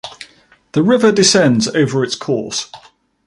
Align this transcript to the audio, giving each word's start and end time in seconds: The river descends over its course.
The 0.71 0.81
river 0.81 1.11
descends 1.11 1.67
over 1.75 2.03
its 2.03 2.15
course. 2.15 2.71